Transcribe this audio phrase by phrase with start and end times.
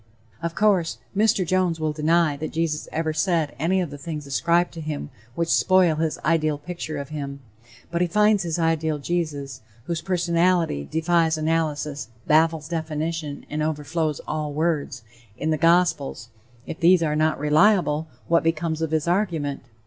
[0.41, 1.45] Of course, Mr.
[1.45, 5.47] Jones will deny that Jesus ever said any of the things ascribed to him which
[5.49, 7.39] spoil his ideal picture of him.
[7.91, 14.53] But he finds his ideal Jesus, whose personality "defies analysis, baffles definition and overflows all
[14.53, 15.03] words,"
[15.37, 16.29] in the gospels;
[16.65, 19.61] if these are not reliable, what becomes of his argument?